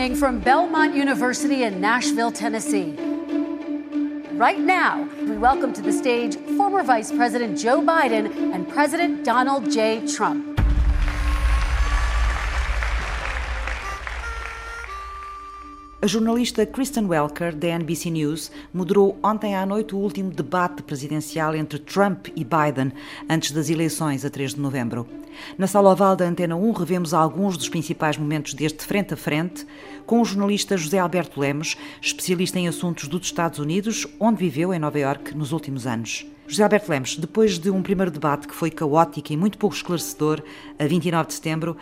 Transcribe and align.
from 0.00 0.40
Belmont 0.40 0.94
University 0.94 1.64
in 1.64 1.78
Nashville, 1.78 2.32
Tennessee. 2.32 2.94
Right 4.32 4.58
now, 4.58 5.06
we 5.20 5.36
welcome 5.36 5.74
to 5.74 5.82
the 5.82 5.92
stage 5.92 6.36
former 6.56 6.82
Vice 6.82 7.12
President 7.12 7.58
Joe 7.58 7.82
Biden 7.82 8.54
and 8.54 8.66
President 8.66 9.26
Donald 9.26 9.70
J. 9.70 10.06
Trump. 10.06 10.49
A 16.02 16.06
jornalista 16.06 16.64
Kristen 16.64 17.04
Welker, 17.04 17.54
da 17.54 17.68
NBC 17.78 18.08
News, 18.08 18.50
moderou 18.72 19.18
ontem 19.22 19.54
à 19.54 19.66
noite 19.66 19.94
o 19.94 19.98
último 19.98 20.30
debate 20.30 20.82
presidencial 20.82 21.54
entre 21.54 21.78
Trump 21.78 22.28
e 22.34 22.42
Biden 22.42 22.90
antes 23.28 23.52
das 23.52 23.68
eleições 23.68 24.24
a 24.24 24.30
3 24.30 24.54
de 24.54 24.60
novembro. 24.60 25.06
Na 25.58 25.66
sala 25.66 25.90
oval 25.90 26.16
da 26.16 26.24
Antena 26.24 26.56
1 26.56 26.72
revemos 26.72 27.12
alguns 27.12 27.58
dos 27.58 27.68
principais 27.68 28.16
momentos 28.16 28.54
deste 28.54 28.82
frente 28.82 29.12
a 29.12 29.16
frente 29.16 29.66
com 30.06 30.22
o 30.22 30.24
jornalista 30.24 30.74
José 30.74 30.98
Alberto 30.98 31.38
Lemos, 31.38 31.76
especialista 32.00 32.58
em 32.58 32.66
assuntos 32.66 33.06
dos 33.06 33.26
Estados 33.26 33.58
Unidos, 33.58 34.06
onde 34.18 34.38
viveu 34.38 34.72
em 34.72 34.78
Nova 34.78 34.98
Iorque 34.98 35.36
nos 35.36 35.52
últimos 35.52 35.86
anos. 35.86 36.24
José 36.50 36.64
Alberto 36.64 36.90
Lemos, 36.90 37.16
depois 37.16 37.60
de 37.60 37.70
um 37.70 37.80
primeiro 37.80 38.10
debate 38.10 38.48
que 38.48 38.54
foi 38.56 38.72
caótico 38.72 39.32
e 39.32 39.36
muito 39.36 39.56
pouco 39.56 39.76
esclarecedor, 39.76 40.42
a 40.80 40.84
29 40.84 41.28
de 41.28 41.34
setembro, 41.34 41.76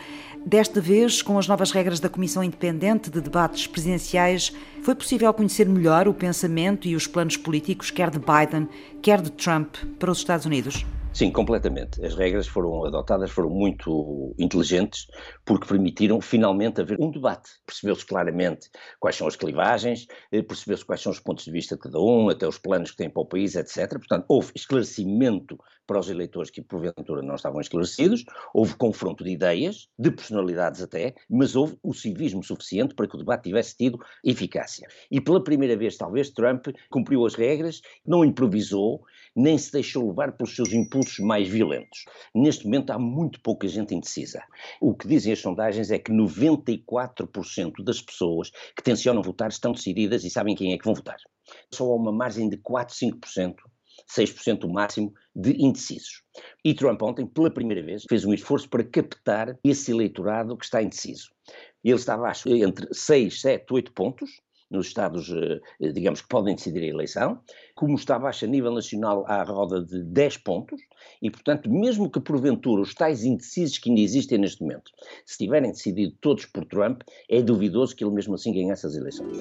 desta 0.44 0.78
vez, 0.78 1.22
com 1.22 1.38
as 1.38 1.48
novas 1.48 1.70
regras 1.70 1.98
da 2.00 2.10
Comissão 2.10 2.44
Independente 2.44 3.08
de 3.08 3.18
Debates 3.18 3.66
Presidenciais, 3.66 4.52
foi 4.82 4.94
possível 4.94 5.32
conhecer 5.32 5.66
melhor 5.66 6.06
o 6.06 6.12
pensamento 6.12 6.86
e 6.86 6.94
os 6.94 7.06
planos 7.06 7.38
políticos, 7.38 7.90
quer 7.90 8.10
de 8.10 8.18
Biden, 8.18 8.68
quer 9.00 9.22
de 9.22 9.32
Trump, 9.32 9.74
para 9.98 10.10
os 10.10 10.18
Estados 10.18 10.44
Unidos? 10.44 10.84
Sim, 11.12 11.32
completamente. 11.32 12.04
As 12.04 12.14
regras 12.14 12.46
foram 12.46 12.84
adotadas, 12.84 13.30
foram 13.30 13.50
muito 13.50 14.34
inteligentes, 14.38 15.06
porque 15.44 15.66
permitiram 15.66 16.20
finalmente 16.20 16.80
haver 16.80 16.96
um 17.00 17.10
debate. 17.10 17.50
Percebeu-se 17.66 18.06
claramente 18.06 18.68
quais 19.00 19.16
são 19.16 19.26
as 19.26 19.34
clivagens, 19.34 20.06
eh, 20.30 20.42
percebeu-se 20.42 20.84
quais 20.84 21.00
são 21.00 21.10
os 21.10 21.18
pontos 21.18 21.44
de 21.44 21.50
vista 21.50 21.74
de 21.74 21.80
cada 21.80 21.98
um, 22.00 22.28
até 22.28 22.46
os 22.46 22.58
planos 22.58 22.90
que 22.92 22.98
têm 22.98 23.10
para 23.10 23.22
o 23.22 23.26
país, 23.26 23.56
etc. 23.56 23.88
Portanto, 23.98 24.26
houve 24.28 24.52
esclarecimento 24.54 25.58
para 25.86 25.98
os 25.98 26.10
eleitores 26.10 26.50
que 26.50 26.60
porventura 26.62 27.22
não 27.22 27.34
estavam 27.34 27.60
esclarecidos, 27.62 28.22
houve 28.52 28.76
confronto 28.76 29.24
de 29.24 29.30
ideias, 29.30 29.88
de 29.98 30.10
personalidades 30.10 30.82
até, 30.82 31.14
mas 31.28 31.56
houve 31.56 31.78
o 31.82 31.94
civismo 31.94 32.44
suficiente 32.44 32.94
para 32.94 33.08
que 33.08 33.16
o 33.16 33.18
debate 33.18 33.44
tivesse 33.44 33.74
tido 33.74 33.98
eficácia. 34.22 34.86
E 35.10 35.18
pela 35.20 35.42
primeira 35.42 35.76
vez, 35.76 35.96
talvez, 35.96 36.30
Trump 36.30 36.66
cumpriu 36.90 37.24
as 37.24 37.34
regras, 37.34 37.80
não 38.06 38.22
improvisou, 38.22 39.00
nem 39.38 39.56
se 39.56 39.70
deixou 39.70 40.08
levar 40.08 40.32
pelos 40.32 40.56
seus 40.56 40.72
impulsos 40.72 41.20
mais 41.20 41.48
violentos. 41.48 42.04
Neste 42.34 42.64
momento 42.64 42.90
há 42.90 42.98
muito 42.98 43.40
pouca 43.40 43.68
gente 43.68 43.94
indecisa. 43.94 44.42
O 44.80 44.94
que 44.94 45.06
dizem 45.06 45.32
as 45.32 45.38
sondagens 45.38 45.92
é 45.92 45.98
que 45.98 46.10
94% 46.10 47.84
das 47.84 48.02
pessoas 48.02 48.50
que 48.76 48.82
tencionam 48.82 49.22
votar 49.22 49.48
estão 49.48 49.70
decididas 49.70 50.24
e 50.24 50.30
sabem 50.30 50.56
quem 50.56 50.72
é 50.72 50.78
que 50.78 50.84
vão 50.84 50.94
votar. 50.94 51.18
Só 51.72 51.84
há 51.84 51.94
uma 51.94 52.10
margem 52.10 52.48
de 52.48 52.56
4, 52.56 52.94
5%. 52.94 53.54
6% 54.08 54.64
o 54.64 54.72
máximo 54.72 55.12
de 55.34 55.52
indecisos. 55.62 56.22
E 56.64 56.72
Trump 56.74 57.02
ontem, 57.02 57.26
pela 57.26 57.50
primeira 57.50 57.82
vez, 57.82 58.04
fez 58.08 58.24
um 58.24 58.32
esforço 58.32 58.68
para 58.68 58.84
captar 58.84 59.58
esse 59.62 59.90
eleitorado 59.90 60.56
que 60.56 60.64
está 60.64 60.82
indeciso. 60.82 61.30
Ele 61.84 61.94
está 61.94 62.14
abaixo 62.14 62.48
entre 62.48 62.88
6, 62.92 63.40
7, 63.40 63.66
8 63.70 63.92
pontos, 63.92 64.30
nos 64.70 64.88
Estados, 64.88 65.30
eh, 65.30 65.60
eh, 65.80 65.92
digamos, 65.92 66.20
que 66.20 66.28
podem 66.28 66.54
decidir 66.54 66.82
a 66.82 66.86
eleição, 66.86 67.40
como 67.74 67.94
está 67.94 68.18
baixa 68.18 68.46
a 68.46 68.48
nível 68.48 68.72
nacional 68.72 69.24
à 69.26 69.42
roda 69.42 69.82
de 69.82 70.02
10 70.02 70.38
pontos, 70.38 70.80
e, 71.22 71.30
portanto, 71.30 71.70
mesmo 71.70 72.10
que 72.10 72.20
porventura 72.20 72.82
os 72.82 72.94
tais 72.94 73.24
indecisos 73.24 73.78
que 73.78 73.88
ainda 73.88 74.00
existem 74.00 74.38
neste 74.38 74.62
momento, 74.62 74.90
se 75.24 75.38
tiverem 75.38 75.70
decidido 75.70 76.14
todos 76.20 76.46
por 76.46 76.64
Trump, 76.64 77.02
é 77.28 77.40
duvidoso 77.42 77.96
que 77.96 78.04
ele 78.04 78.14
mesmo 78.14 78.34
assim 78.34 78.52
ganhasse 78.52 78.86
as 78.86 78.94
eleições. 78.94 79.38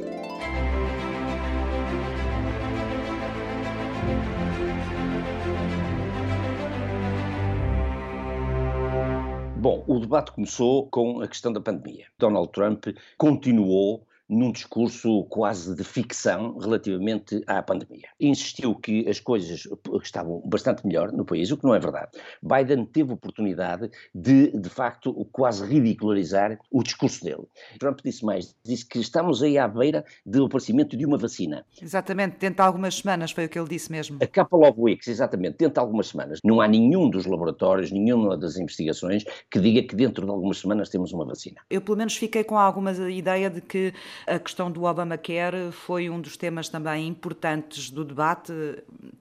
Bom, 9.59 9.83
o 9.85 9.99
debate 9.99 10.31
começou 10.31 10.87
com 10.87 11.19
a 11.19 11.27
questão 11.27 11.51
da 11.51 11.59
pandemia. 11.59 12.05
Donald 12.17 12.49
Trump 12.53 12.85
continuou 13.17 14.06
num 14.29 14.51
discurso 14.51 15.23
quase 15.25 15.75
de 15.75 15.83
ficção 15.83 16.57
relativamente 16.57 17.41
à 17.47 17.61
pandemia. 17.61 18.07
Insistiu 18.19 18.75
que 18.75 19.07
as 19.07 19.19
coisas 19.19 19.67
estavam 20.03 20.41
bastante 20.45 20.85
melhor 20.85 21.11
no 21.11 21.25
país, 21.25 21.51
o 21.51 21.57
que 21.57 21.63
não 21.63 21.73
é 21.73 21.79
verdade. 21.79 22.11
Biden 22.41 22.85
teve 22.85 23.13
oportunidade 23.13 23.89
de, 24.13 24.51
de 24.51 24.69
facto, 24.69 25.13
quase 25.31 25.65
ridicularizar 25.65 26.57
o 26.71 26.83
discurso 26.83 27.23
dele. 27.23 27.47
Trump 27.79 27.99
disse 28.03 28.25
mais, 28.25 28.55
disse 28.65 28.85
que 28.85 28.99
estamos 28.99 29.41
aí 29.41 29.57
à 29.57 29.67
beira 29.67 30.03
do 30.25 30.45
aparecimento 30.45 30.97
de 30.97 31.05
uma 31.05 31.17
vacina. 31.17 31.65
Exatamente, 31.81 32.37
dentro 32.37 32.57
de 32.57 32.61
algumas 32.61 32.95
semanas, 32.95 33.31
foi 33.31 33.45
o 33.45 33.49
que 33.49 33.57
ele 33.57 33.69
disse 33.69 33.91
mesmo. 33.91 34.19
A 34.21 34.27
couple 34.27 34.67
of 34.67 34.79
weeks, 34.79 35.07
exatamente, 35.07 35.57
dentro 35.57 35.75
de 35.75 35.79
algumas 35.79 36.07
semanas. 36.07 36.39
Não 36.43 36.59
há 36.59 36.67
nenhum 36.67 37.09
dos 37.09 37.25
laboratórios, 37.25 37.91
nenhuma 37.91 38.37
das 38.37 38.57
investigações 38.57 39.23
que 39.49 39.59
diga 39.59 39.83
que 39.83 39.95
dentro 39.95 40.25
de 40.25 40.31
algumas 40.31 40.57
semanas 40.59 40.89
temos 40.89 41.13
uma 41.13 41.25
vacina. 41.25 41.61
Eu 41.69 41.81
pelo 41.81 41.97
menos 41.97 42.15
fiquei 42.15 42.43
com 42.43 42.57
alguma 42.57 42.91
ideia 42.91 43.49
de 43.49 43.61
que 43.61 43.93
a 44.25 44.39
questão 44.39 44.71
do 44.71 44.83
Obamacare 44.83 45.71
foi 45.71 46.09
um 46.09 46.19
dos 46.19 46.37
temas 46.37 46.69
também 46.69 47.07
importantes 47.07 47.89
do 47.89 48.03
debate 48.03 48.53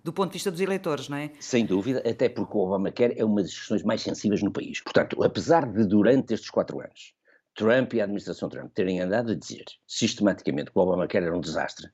do 0.03 0.12
ponto 0.12 0.31
de 0.31 0.34
vista 0.34 0.51
dos 0.51 0.61
eleitores, 0.61 1.09
não 1.09 1.17
é? 1.17 1.31
Sem 1.41 1.67
dúvida, 1.67 2.03
até 2.09 2.29
porque 2.29 2.57
o 2.57 2.61
Obamacare 2.61 3.15
é 3.17 3.25
uma 3.25 3.43
das 3.43 3.53
questões 3.53 3.83
mais 3.83 4.03
sensíveis 4.03 4.43
no 4.43 4.51
país. 4.51 4.81
Portanto, 4.81 5.23
apesar 5.23 5.67
de 5.67 5.84
durante 5.84 6.34
estes 6.34 6.51
quatro 6.51 6.81
anos 6.81 7.15
Trump 7.55 7.95
e 7.95 8.01
a 8.01 8.05
administração 8.05 8.49
Trump 8.49 8.71
terem 8.73 9.01
andado 9.01 9.33
a 9.33 9.34
dizer 9.34 9.65
sistematicamente 9.87 10.71
que 10.71 10.79
o 10.79 10.83
Obamacare 10.83 11.25
era 11.25 11.37
um 11.37 11.41
desastre, 11.41 11.89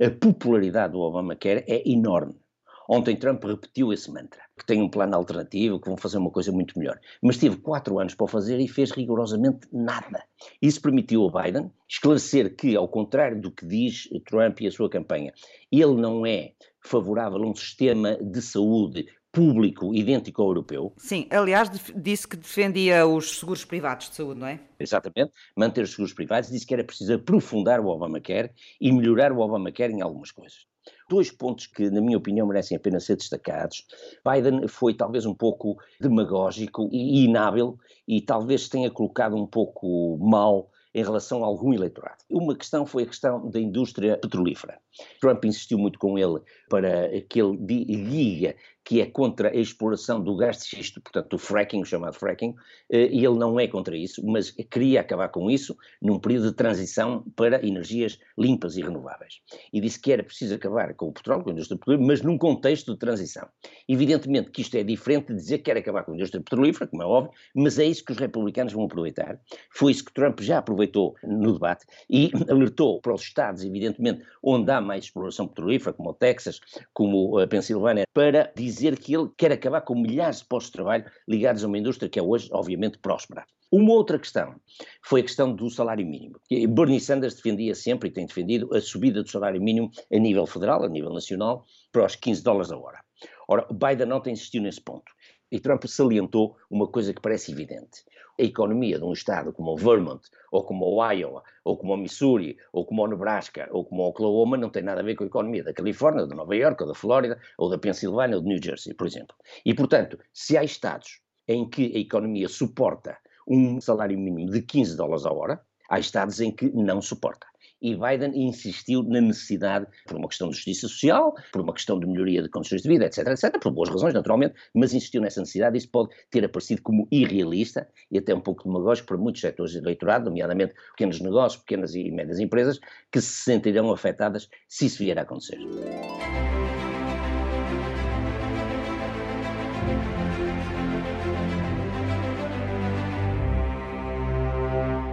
a 0.00 0.10
popularidade 0.10 0.92
do 0.92 1.00
Obamacare 1.00 1.64
é 1.68 1.88
enorme. 1.88 2.40
Ontem 2.88 3.16
Trump 3.16 3.44
repetiu 3.44 3.92
esse 3.92 4.10
mantra, 4.10 4.40
que 4.58 4.66
tem 4.66 4.82
um 4.82 4.88
plano 4.88 5.14
alternativo, 5.14 5.80
que 5.80 5.88
vão 5.88 5.96
fazer 5.96 6.18
uma 6.18 6.30
coisa 6.30 6.50
muito 6.50 6.78
melhor. 6.78 6.98
Mas 7.22 7.36
teve 7.36 7.56
quatro 7.56 7.98
anos 7.98 8.14
para 8.14 8.24
o 8.24 8.28
fazer 8.28 8.58
e 8.60 8.68
fez 8.68 8.90
rigorosamente 8.90 9.68
nada. 9.72 10.24
Isso 10.60 10.80
permitiu 10.80 11.22
ao 11.22 11.30
Biden 11.30 11.70
esclarecer 11.88 12.54
que, 12.56 12.76
ao 12.76 12.88
contrário 12.88 13.40
do 13.40 13.50
que 13.50 13.66
diz 13.66 14.08
Trump 14.26 14.60
e 14.60 14.66
a 14.66 14.70
sua 14.70 14.90
campanha, 14.90 15.32
ele 15.70 15.94
não 15.94 16.26
é 16.26 16.52
favorável 16.80 17.42
a 17.42 17.46
um 17.46 17.54
sistema 17.54 18.16
de 18.16 18.42
saúde 18.42 19.06
público 19.32 19.94
idêntico 19.94 20.42
ao 20.42 20.48
europeu. 20.48 20.92
Sim, 20.98 21.26
aliás, 21.30 21.70
disse 21.96 22.28
que 22.28 22.36
defendia 22.36 23.06
os 23.06 23.38
seguros 23.38 23.64
privados 23.64 24.10
de 24.10 24.16
saúde, 24.16 24.38
não 24.38 24.46
é? 24.46 24.60
Exatamente, 24.78 25.32
manter 25.56 25.84
os 25.84 25.90
seguros 25.90 26.12
privados, 26.12 26.50
disse 26.50 26.66
que 26.66 26.74
era 26.74 26.84
preciso 26.84 27.14
aprofundar 27.14 27.80
o 27.80 27.86
Obamacare 27.86 28.50
e 28.78 28.92
melhorar 28.92 29.32
o 29.32 29.38
Obamacare 29.38 29.92
em 29.92 30.02
algumas 30.02 30.30
coisas. 30.30 30.66
Dois 31.12 31.30
pontos 31.30 31.66
que, 31.66 31.90
na 31.90 32.00
minha 32.00 32.16
opinião, 32.16 32.46
merecem 32.46 32.74
apenas 32.74 33.04
ser 33.04 33.16
destacados. 33.16 33.84
Biden 34.26 34.66
foi 34.66 34.94
talvez 34.94 35.26
um 35.26 35.34
pouco 35.34 35.76
demagógico 36.00 36.88
e 36.90 37.26
inábil 37.26 37.78
e 38.08 38.22
talvez 38.22 38.66
tenha 38.66 38.90
colocado 38.90 39.36
um 39.36 39.46
pouco 39.46 40.16
mal 40.16 40.70
em 40.94 41.02
relação 41.02 41.44
a 41.44 41.46
algum 41.46 41.74
eleitorado. 41.74 42.16
Uma 42.30 42.56
questão 42.56 42.86
foi 42.86 43.02
a 43.02 43.06
questão 43.06 43.50
da 43.50 43.60
indústria 43.60 44.16
petrolífera. 44.16 44.78
Trump 45.20 45.44
insistiu 45.44 45.76
muito 45.76 45.98
com 45.98 46.18
ele 46.18 46.40
para 46.70 47.10
que 47.28 47.42
ele 47.42 47.58
diga 47.58 48.56
que 48.84 49.00
é 49.00 49.06
contra 49.06 49.50
a 49.50 49.56
exploração 49.56 50.20
do 50.20 50.36
gás 50.36 50.58
de 50.58 50.64
xisto, 50.64 51.00
portanto, 51.00 51.34
o 51.34 51.38
fracking, 51.38 51.84
chamado 51.84 52.14
fracking, 52.14 52.54
eh, 52.90 53.08
e 53.12 53.24
ele 53.24 53.38
não 53.38 53.58
é 53.58 53.68
contra 53.68 53.96
isso, 53.96 54.24
mas 54.26 54.50
queria 54.70 55.00
acabar 55.00 55.28
com 55.28 55.50
isso 55.50 55.76
num 56.00 56.18
período 56.18 56.50
de 56.50 56.56
transição 56.56 57.24
para 57.36 57.64
energias 57.64 58.18
limpas 58.36 58.76
e 58.76 58.82
renováveis. 58.82 59.40
E 59.72 59.80
disse 59.80 60.00
que 60.00 60.12
era 60.12 60.22
preciso 60.22 60.54
acabar 60.54 60.94
com 60.94 61.08
o 61.08 61.12
petróleo, 61.12 61.44
com 61.44 61.50
a 61.50 61.52
indústria 61.52 61.78
petrolífera, 61.78 62.06
mas 62.06 62.22
num 62.22 62.36
contexto 62.36 62.92
de 62.92 62.98
transição. 62.98 63.48
Evidentemente 63.88 64.50
que 64.50 64.62
isto 64.62 64.76
é 64.76 64.82
diferente 64.82 65.28
de 65.28 65.36
dizer 65.36 65.58
que 65.58 65.64
quer 65.64 65.76
acabar 65.76 66.02
com 66.02 66.12
a 66.12 66.14
indústria 66.14 66.42
petrolífera, 66.42 66.88
como 66.88 67.02
é 67.02 67.06
óbvio, 67.06 67.32
mas 67.54 67.78
é 67.78 67.84
isso 67.84 68.04
que 68.04 68.12
os 68.12 68.18
republicanos 68.18 68.72
vão 68.72 68.84
aproveitar. 68.84 69.38
Foi 69.70 69.92
isso 69.92 70.04
que 70.04 70.12
Trump 70.12 70.40
já 70.40 70.58
aproveitou 70.58 71.14
no 71.22 71.52
debate 71.52 71.86
e 72.10 72.32
alertou 72.50 73.00
para 73.00 73.14
os 73.14 73.22
estados, 73.22 73.64
evidentemente, 73.64 74.24
onde 74.42 74.70
há 74.70 74.80
mais 74.80 75.04
exploração 75.04 75.46
petrolífera, 75.46 75.92
como 75.92 76.10
o 76.10 76.14
Texas, 76.14 76.60
como 76.92 77.38
a 77.38 77.46
Pensilvânia, 77.46 78.04
para 78.12 78.52
dizer 78.56 78.71
dizer 78.72 78.98
que 78.98 79.14
ele 79.14 79.30
quer 79.36 79.52
acabar 79.52 79.80
com 79.82 79.94
milhares 79.94 80.38
de 80.38 80.46
postos 80.46 80.70
de 80.70 80.76
trabalho 80.76 81.04
ligados 81.28 81.62
a 81.62 81.66
uma 81.66 81.78
indústria 81.78 82.08
que 82.08 82.18
é 82.18 82.22
hoje, 82.22 82.48
obviamente, 82.52 82.98
próspera. 82.98 83.44
Uma 83.70 83.92
outra 83.94 84.18
questão 84.18 84.54
foi 85.02 85.20
a 85.20 85.22
questão 85.22 85.54
do 85.54 85.70
salário 85.70 86.06
mínimo. 86.06 86.38
Bernie 86.68 87.00
Sanders 87.00 87.34
defendia 87.34 87.74
sempre 87.74 88.10
e 88.10 88.12
tem 88.12 88.26
defendido 88.26 88.68
a 88.74 88.80
subida 88.80 89.22
do 89.22 89.30
salário 89.30 89.62
mínimo 89.62 89.90
a 90.12 90.18
nível 90.18 90.46
federal, 90.46 90.84
a 90.84 90.88
nível 90.88 91.10
nacional, 91.10 91.64
para 91.90 92.04
os 92.04 92.14
15 92.14 92.42
dólares 92.42 92.70
a 92.70 92.76
hora. 92.76 93.00
Ora, 93.48 93.66
Biden 93.70 94.06
não 94.06 94.20
tem 94.20 94.34
insistido 94.34 94.64
nesse 94.64 94.80
ponto. 94.80 95.10
E 95.52 95.60
Trump 95.60 95.84
salientou 95.84 96.56
uma 96.70 96.88
coisa 96.88 97.14
que 97.14 97.20
parece 97.20 97.52
evidente. 97.52 98.04
A 98.40 98.42
economia 98.42 98.98
de 98.98 99.04
um 99.04 99.12
estado 99.12 99.52
como 99.52 99.72
o 99.72 99.76
Vermont, 99.76 100.26
ou 100.50 100.64
como 100.64 100.86
o 100.86 101.12
Iowa, 101.12 101.44
ou 101.64 101.76
como 101.76 101.92
o 101.92 101.96
Missouri, 101.96 102.56
ou 102.72 102.84
como 102.84 103.04
o 103.04 103.06
Nebraska, 103.06 103.68
ou 103.70 103.84
como 103.84 104.02
o 104.02 104.08
Oklahoma, 104.08 104.56
não 104.56 104.70
tem 104.70 104.82
nada 104.82 105.02
a 105.02 105.04
ver 105.04 105.14
com 105.14 105.24
a 105.24 105.26
economia 105.26 105.62
da 105.62 105.74
Califórnia, 105.74 106.26
de 106.26 106.34
Nova 106.34 106.56
York, 106.56 106.82
ou 106.82 106.88
da 106.88 106.94
Flórida, 106.94 107.38
ou 107.58 107.68
da 107.68 107.76
Pensilvânia, 107.76 108.36
ou 108.36 108.42
de 108.42 108.48
New 108.48 108.58
Jersey, 108.60 108.94
por 108.94 109.06
exemplo. 109.06 109.36
E, 109.64 109.74
portanto, 109.74 110.18
se 110.32 110.56
há 110.56 110.64
estados 110.64 111.20
em 111.46 111.68
que 111.68 111.94
a 111.94 111.98
economia 111.98 112.48
suporta 112.48 113.18
um 113.46 113.80
salário 113.80 114.18
mínimo 114.18 114.50
de 114.50 114.62
15 114.62 114.96
dólares 114.96 115.26
a 115.26 115.32
hora, 115.32 115.62
Há 115.92 115.98
estados 115.98 116.40
em 116.40 116.50
que 116.50 116.70
não 116.70 117.02
suporta 117.02 117.46
e 117.82 117.96
Biden 117.96 118.32
insistiu 118.34 119.02
na 119.02 119.20
necessidade, 119.20 119.86
por 120.06 120.16
uma 120.16 120.28
questão 120.28 120.48
de 120.48 120.54
justiça 120.54 120.88
social, 120.88 121.34
por 121.52 121.60
uma 121.60 121.74
questão 121.74 121.98
de 121.98 122.06
melhoria 122.06 122.42
de 122.42 122.48
condições 122.48 122.82
de 122.82 122.88
vida, 122.88 123.06
etc, 123.06 123.26
etc, 123.26 123.60
por 123.60 123.72
boas 123.72 123.88
razões, 123.88 124.14
naturalmente, 124.14 124.54
mas 124.72 124.94
insistiu 124.94 125.20
nessa 125.20 125.40
necessidade. 125.40 125.76
Isso 125.76 125.90
pode 125.90 126.10
ter 126.30 126.44
aparecido 126.44 126.80
como 126.82 127.08
irrealista 127.10 127.88
e 128.10 128.18
até 128.18 128.32
um 128.34 128.40
pouco 128.40 128.64
demagógico 128.64 129.08
para 129.08 129.18
muitos 129.18 129.40
setores 129.40 129.72
do 129.72 129.80
eleitorado, 129.80 130.26
nomeadamente 130.26 130.74
pequenos 130.92 131.20
negócios, 131.20 131.60
pequenas 131.62 131.94
e 131.94 132.10
médias 132.10 132.38
empresas, 132.38 132.78
que 133.10 133.20
se 133.20 133.42
sentirão 133.42 133.90
afetadas 133.90 134.48
se 134.68 134.86
isso 134.86 134.98
vier 134.98 135.18
a 135.18 135.22
acontecer. 135.22 135.58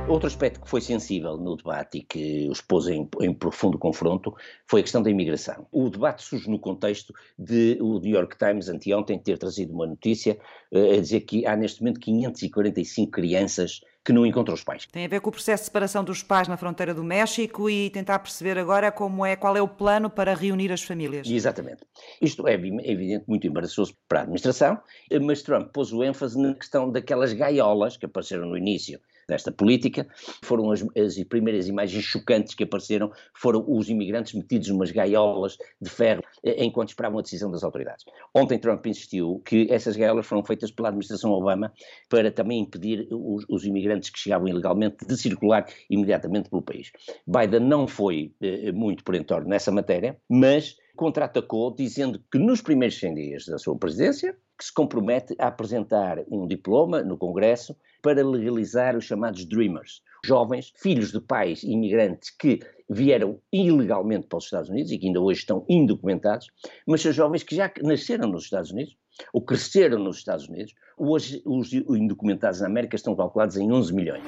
Outro 0.10 0.26
aspecto 0.26 0.60
que 0.60 0.68
foi 0.68 0.82
sensível 0.82 1.38
no 1.38 1.56
debate 1.56 2.00
e 2.00 2.02
que 2.02 2.50
os 2.50 2.62
pôs 2.62 2.88
em, 2.88 3.08
em, 3.22 3.32
profundo 3.32 3.78
confronto 3.78 4.36
foi 4.66 4.80
a 4.80 4.84
questão 4.84 5.04
da 5.04 5.10
imigração. 5.12 5.68
O 5.72 5.88
debate 5.88 6.24
surge 6.24 6.50
no 6.50 6.58
contexto 6.58 7.14
de 7.38 7.78
o 7.80 8.00
New 8.00 8.16
York 8.16 8.36
Times 8.36 8.70
anteontem 8.70 9.20
ter 9.20 9.38
trazido 9.38 9.72
uma 9.72 9.86
notícia 9.86 10.40
uh, 10.72 10.94
a 10.94 11.00
dizer 11.00 11.22
que 11.22 11.46
há 11.46 11.56
neste 11.56 11.82
momento 11.82 12.00
545 12.00 13.12
crianças 13.12 13.82
que 14.04 14.12
não 14.12 14.26
encontram 14.26 14.56
os 14.56 14.64
pais. 14.64 14.88
Tem 14.92 15.06
a 15.06 15.08
ver 15.08 15.22
com 15.22 15.30
o 15.30 15.32
processo 15.32 15.62
de 15.62 15.66
separação 15.66 16.04
dos 16.04 16.24
pais 16.24 16.48
na 16.48 16.58
fronteira 16.58 16.92
do 16.92 17.04
México 17.04 17.70
e 17.70 17.92
tentar 17.92 18.18
perceber 18.18 18.58
agora 18.58 18.92
como 18.92 19.24
é, 19.24 19.36
qual 19.36 19.56
é 19.56 19.62
o 19.62 19.68
plano 19.68 20.10
para 20.10 20.34
reunir 20.34 20.72
as 20.72 20.82
famílias. 20.82 21.30
Exatamente. 21.30 21.86
Isto 22.20 22.48
é 22.48 22.56
evidente 22.56 23.26
muito 23.28 23.46
embaraçoso 23.46 23.96
para 24.08 24.22
a 24.22 24.24
administração, 24.24 24.80
mas 25.22 25.44
Trump 25.44 25.72
pôs 25.72 25.94
o 25.94 26.04
ênfase 26.04 26.42
na 26.42 26.56
questão 26.56 26.92
daquelas 26.92 27.32
gaiolas 27.32 27.96
que 27.96 28.08
apareceram 28.08 28.48
no 28.48 28.58
início 28.58 29.00
desta 29.30 29.52
política. 29.52 30.08
Foram 30.44 30.72
as, 30.72 30.86
as, 30.98 31.24
primeiras 31.24 31.68
imagens 31.68 32.04
chocantes 32.04 32.54
que 32.54 32.64
apareceram, 32.64 33.12
foram 33.34 33.64
os 33.68 33.90
imigrantes 33.90 34.34
metidos 34.34 34.68
numas 34.70 34.92
gaiolas 34.92 35.58
de 35.80 35.90
ferro 35.90 36.22
eh, 36.44 36.64
enquanto 36.64 36.90
esperavam 36.90 37.20
a 37.20 37.22
decisão 37.22 37.50
das 37.50 37.64
autoridades. 37.64 38.06
Ontem 38.36 38.60
Trump 38.60 38.86
insistiu 38.86 39.42
que 39.46 39.68
essas 39.70 39.96
gaiolas 39.96 40.26
foram 40.26 40.44
feitas 40.44 40.72
pela 40.72 40.90
administração 40.90 41.32
Obama 41.32 41.72
para 42.10 42.32
também 42.32 42.60
impedir 42.60 43.08
os, 43.12 43.46
os 43.48 43.66
imigrantes 43.66 44.10
que 44.10 44.20
chegavam 44.20 44.48
ilegalmente 44.48 45.06
de 45.06 45.18
circular 45.18 45.66
imediatamente 45.90 46.50
pelo 46.50 46.62
país. 46.62 46.92
Biden 47.26 47.62
não 47.62 47.88
foi 47.88 48.34
eh, 48.42 48.72
muito 48.72 49.04
perentório 49.04 49.48
nessa 49.48 49.72
matéria, 49.72 50.20
mas 50.28 50.76
contra-atacou 51.00 51.74
dizendo 51.74 52.22
que 52.30 52.38
nos 52.38 52.62
primeiros 52.62 53.00
100 53.00 53.16
dias 53.16 53.46
da 53.46 53.58
sua 53.58 53.74
presidência, 53.74 54.36
que 54.58 54.66
se 54.66 54.74
compromete 54.74 55.34
a 55.40 55.48
apresentar 55.48 56.22
um 56.30 56.46
diploma 56.46 57.02
no 57.02 57.18
Congresso 57.18 57.74
para 58.02 58.22
legalizar 58.22 58.98
os 58.98 59.06
chamados 59.06 59.46
Dreamers, 59.46 60.04
jovens 60.26 60.74
filhos 60.76 61.14
de 61.14 61.22
pais 61.22 61.64
imigrantes 61.64 62.32
que 62.32 62.60
vieram 62.90 63.40
ilegalmente 63.50 64.28
para 64.28 64.40
os 64.40 64.44
Estados 64.44 64.70
Unidos 64.70 64.92
e 64.92 64.98
que 64.98 65.08
ainda 65.08 65.22
hoje 65.22 65.40
estão 65.40 65.64
indocumentados, 65.70 66.48
mas 66.86 67.02
são 67.02 67.14
jovens 67.14 67.44
que 67.44 67.56
já 67.56 67.72
nasceram 67.82 68.28
nos 68.28 68.44
Estados 68.44 68.72
Unidos 68.72 68.98
ou 69.32 69.42
cresceram 69.42 70.00
nos 70.00 70.18
Estados 70.18 70.50
Unidos. 70.50 70.74
Hoje 70.98 71.42
os 71.46 71.72
indocumentados 71.72 72.60
na 72.60 72.68
América 72.68 72.98
estão 72.98 73.16
calculados 73.16 73.56
em 73.56 73.72
11 73.72 73.94
milhões. 73.94 74.24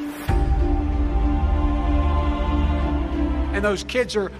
And 3.54 3.62
those 3.62 3.84
kids 3.84 4.16
are. 4.16 4.32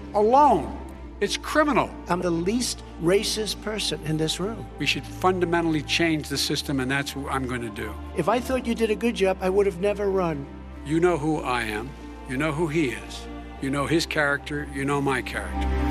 It's 1.22 1.36
criminal. 1.36 1.88
I'm 2.08 2.20
the 2.20 2.32
least 2.32 2.82
racist 3.00 3.62
person 3.62 4.00
in 4.06 4.16
this 4.16 4.40
room. 4.40 4.66
We 4.80 4.86
should 4.86 5.06
fundamentally 5.06 5.82
change 5.82 6.28
the 6.28 6.36
system, 6.36 6.80
and 6.80 6.90
that's 6.90 7.14
what 7.14 7.32
I'm 7.32 7.46
going 7.46 7.60
to 7.60 7.70
do. 7.70 7.94
If 8.16 8.28
I 8.28 8.40
thought 8.40 8.66
you 8.66 8.74
did 8.74 8.90
a 8.90 8.96
good 8.96 9.14
job, 9.14 9.38
I 9.40 9.48
would 9.48 9.66
have 9.66 9.78
never 9.78 10.10
run. 10.10 10.44
You 10.84 10.98
know 10.98 11.16
who 11.16 11.38
I 11.38 11.62
am. 11.62 11.90
You 12.28 12.38
know 12.38 12.50
who 12.50 12.66
he 12.66 12.88
is. 12.88 13.24
You 13.60 13.70
know 13.70 13.86
his 13.86 14.04
character. 14.04 14.66
You 14.74 14.84
know 14.84 15.00
my 15.00 15.22
character. 15.22 15.81